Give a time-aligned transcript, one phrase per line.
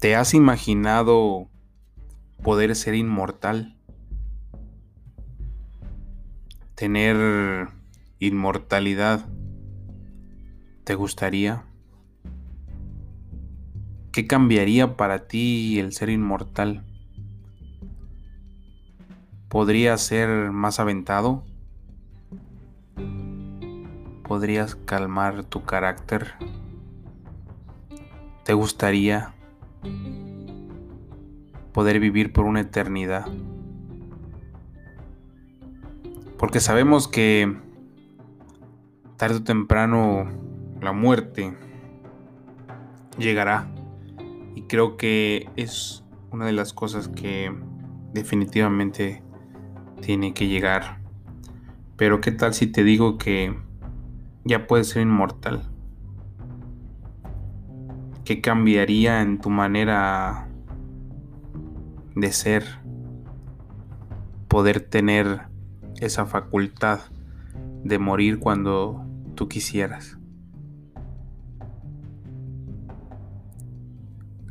[0.00, 1.50] ¿Te has imaginado
[2.42, 3.76] poder ser inmortal?
[6.74, 7.68] Tener
[8.18, 9.28] inmortalidad.
[10.84, 11.66] ¿Te gustaría?
[14.10, 16.82] ¿Qué cambiaría para ti el ser inmortal?
[19.50, 21.44] ¿Podrías ser más aventado?
[24.26, 26.36] ¿Podrías calmar tu carácter?
[28.44, 29.34] ¿Te gustaría
[31.72, 33.26] poder vivir por una eternidad?
[36.38, 37.56] Porque sabemos que
[39.16, 40.26] tarde o temprano
[40.80, 41.54] la muerte
[43.18, 43.68] llegará.
[44.54, 47.54] Y creo que es una de las cosas que
[48.12, 49.22] definitivamente
[50.00, 50.98] tiene que llegar.
[51.96, 53.54] Pero ¿qué tal si te digo que
[54.44, 55.69] ya puedes ser inmortal?
[58.30, 60.46] ¿Qué cambiaría en tu manera
[62.14, 62.64] de ser?
[64.46, 65.48] Poder tener
[66.00, 67.00] esa facultad
[67.82, 70.16] de morir cuando tú quisieras.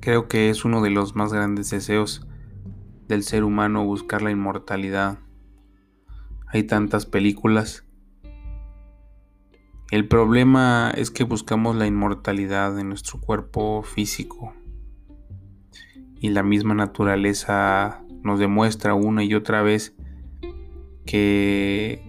[0.00, 2.26] Creo que es uno de los más grandes deseos
[3.06, 5.20] del ser humano buscar la inmortalidad.
[6.48, 7.87] Hay tantas películas.
[9.90, 14.54] El problema es que buscamos la inmortalidad en nuestro cuerpo físico.
[16.20, 19.96] Y la misma naturaleza nos demuestra una y otra vez
[21.06, 22.02] que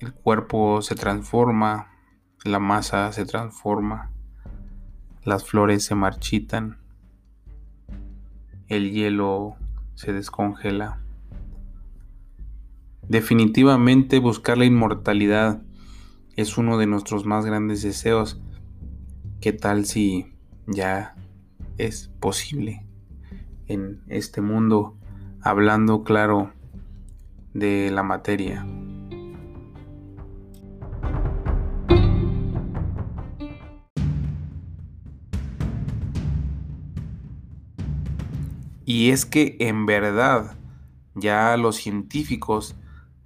[0.00, 1.92] el cuerpo se transforma,
[2.44, 4.10] la masa se transforma,
[5.24, 6.78] las flores se marchitan
[8.68, 9.56] el hielo
[9.94, 11.00] se descongela.
[13.08, 15.62] Definitivamente buscar la inmortalidad
[16.38, 18.40] es uno de nuestros más grandes deseos.
[19.40, 20.32] ¿Qué tal si
[20.68, 21.16] ya
[21.78, 22.86] es posible
[23.66, 24.96] en este mundo,
[25.42, 26.52] hablando claro
[27.54, 28.64] de la materia?
[38.84, 40.56] Y es que en verdad
[41.16, 42.76] ya los científicos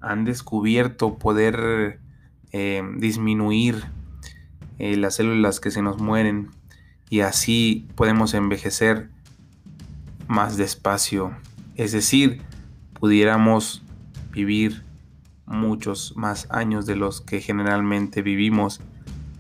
[0.00, 2.00] han descubierto poder
[2.52, 3.84] eh, disminuir
[4.78, 6.50] eh, las células que se nos mueren
[7.08, 9.10] y así podemos envejecer
[10.28, 11.36] más despacio.
[11.76, 12.42] Es decir,
[12.98, 13.82] pudiéramos
[14.32, 14.82] vivir
[15.46, 18.80] muchos más años de los que generalmente vivimos.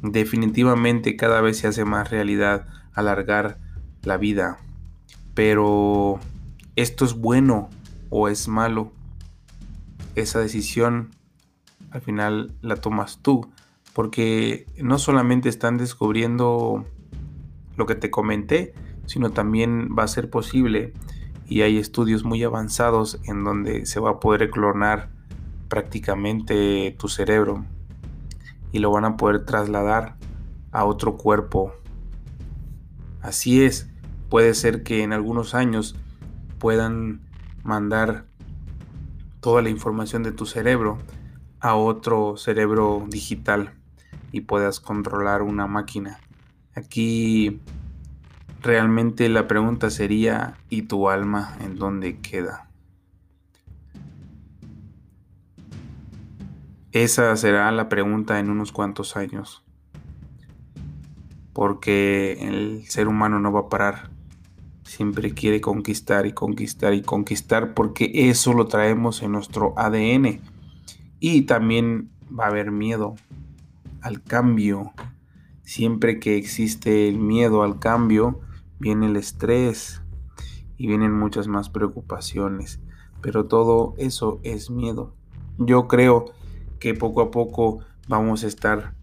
[0.02, 3.58] Definitivamente cada vez se hace más realidad alargar
[4.02, 4.58] la vida.
[5.34, 6.20] Pero
[6.76, 7.70] esto es bueno
[8.10, 8.92] o es malo.
[10.14, 11.10] Esa decisión
[11.92, 13.48] al final la tomas tú.
[13.92, 16.84] Porque no solamente están descubriendo
[17.76, 18.74] lo que te comenté,
[19.06, 20.94] sino también va a ser posible
[21.46, 25.10] y hay estudios muy avanzados en donde se va a poder clonar
[25.68, 27.64] prácticamente tu cerebro
[28.72, 30.16] y lo van a poder trasladar
[30.70, 31.74] a otro cuerpo.
[33.20, 33.90] Así es,
[34.30, 35.94] puede ser que en algunos años
[36.58, 37.20] puedan
[37.62, 38.24] mandar
[39.40, 40.98] toda la información de tu cerebro
[41.62, 43.72] a otro cerebro digital
[44.32, 46.20] y puedas controlar una máquina.
[46.74, 47.60] Aquí
[48.60, 52.68] realmente la pregunta sería, ¿y tu alma en dónde queda?
[56.90, 59.62] Esa será la pregunta en unos cuantos años.
[61.54, 64.10] Porque el ser humano no va a parar
[64.92, 70.51] siempre quiere conquistar y conquistar y conquistar porque eso lo traemos en nuestro ADN.
[71.24, 73.14] Y también va a haber miedo
[74.00, 74.90] al cambio.
[75.62, 78.40] Siempre que existe el miedo al cambio,
[78.80, 80.02] viene el estrés
[80.76, 82.80] y vienen muchas más preocupaciones.
[83.20, 85.14] Pero todo eso es miedo.
[85.58, 86.32] Yo creo
[86.80, 87.78] que poco a poco
[88.08, 88.96] vamos a estar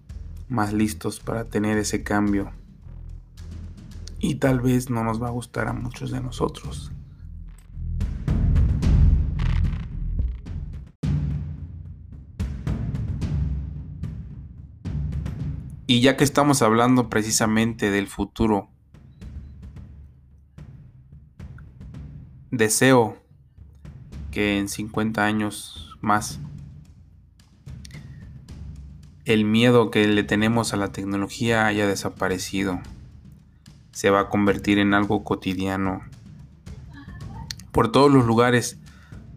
[0.50, 2.52] más listos para tener ese cambio
[4.20, 6.92] y tal vez no nos va a gustar a muchos de nosotros.
[15.90, 18.70] Y ya que estamos hablando precisamente del futuro,
[22.52, 23.18] deseo
[24.30, 26.40] que en 50 años más
[29.26, 32.80] el miedo que le tenemos a la tecnología haya desaparecido
[33.92, 36.04] se va a convertir en algo cotidiano.
[37.72, 38.78] Por todos los lugares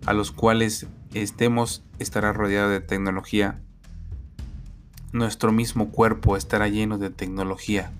[0.04, 3.62] a los cuales estemos estará rodeado de tecnología.
[5.12, 7.92] Nuestro mismo cuerpo estará lleno de tecnología.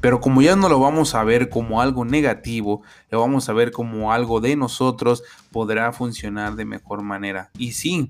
[0.00, 3.72] Pero como ya no lo vamos a ver como algo negativo, lo vamos a ver
[3.72, 7.50] como algo de nosotros, podrá funcionar de mejor manera.
[7.58, 8.08] Y sí,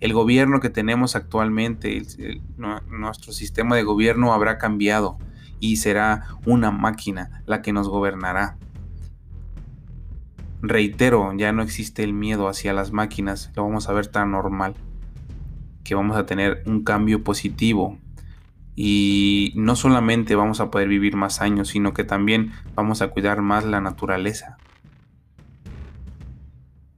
[0.00, 2.02] el gobierno que tenemos actualmente,
[2.88, 5.18] nuestro sistema de gobierno habrá cambiado
[5.60, 8.56] y será una máquina la que nos gobernará.
[10.62, 14.74] Reitero, ya no existe el miedo hacia las máquinas, lo vamos a ver tan normal,
[15.86, 17.98] que vamos a tener un cambio positivo
[18.74, 23.40] y no solamente vamos a poder vivir más años, sino que también vamos a cuidar
[23.40, 24.58] más la naturaleza.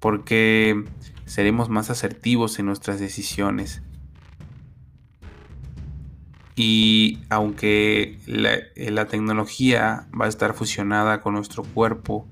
[0.00, 0.84] Porque
[1.26, 3.82] seremos más asertivos en nuestras decisiones.
[6.56, 12.26] Y aunque la, tecnología va a estar fusionada con nuestro cuerpo,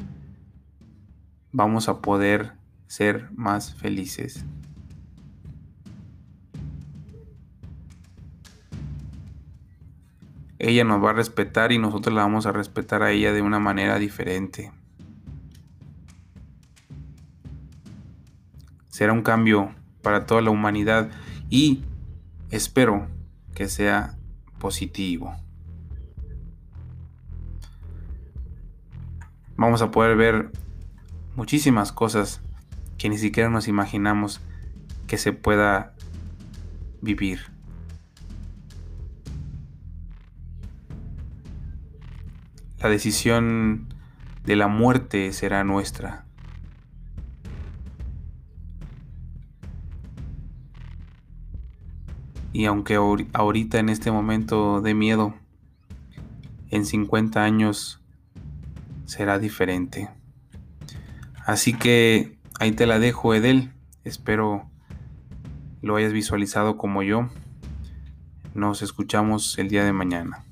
[1.53, 2.55] vamos a poder
[2.89, 4.45] ser más felices.
[10.59, 13.59] Ella nos va a respetar y nosotros la vamos a respetar a ella de una
[13.59, 14.73] manera diferente.
[18.89, 21.11] Será un cambio para toda la humanidad
[21.51, 21.85] y
[22.51, 23.07] espero
[23.55, 24.17] que sea
[24.59, 25.35] positivo.
[29.57, 30.51] Vamos a poder ver
[31.35, 32.41] muchísimas cosas
[32.99, 34.41] que ni siquiera nos imaginamos
[35.07, 35.95] que se pueda
[37.03, 37.56] vivir.
[42.81, 43.89] La decisión
[44.45, 46.25] de la muerte será nuestra.
[52.53, 55.35] Y aunque ahorita en este momento de miedo,
[56.71, 58.01] en 50 años
[59.05, 60.09] será diferente.
[61.45, 63.73] Así que ahí te la dejo, Edel.
[64.05, 64.71] Espero
[65.83, 67.29] lo hayas visualizado como yo.
[68.55, 70.46] Nos escuchamos el día de mañana.